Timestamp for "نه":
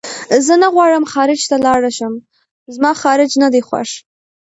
0.61-0.67, 3.41-3.47